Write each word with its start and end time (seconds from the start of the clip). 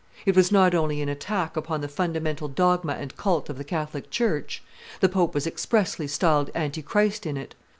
It 0.25 0.35
was 0.35 0.51
not 0.51 0.73
only 0.73 0.99
an 1.03 1.09
attack 1.09 1.55
upon 1.55 1.81
the 1.81 1.87
fundamental 1.87 2.47
dogma 2.47 2.93
and 2.93 3.15
cult 3.15 3.51
of 3.51 3.59
the 3.59 3.63
Catholic 3.63 4.09
church; 4.09 4.63
the 4.99 5.07
pope 5.07 5.35
was 5.35 5.45
expressly 5.45 6.07
styled 6.07 6.49
Antichrist 6.55 7.27
in 7.27 7.37
it. 7.37 7.53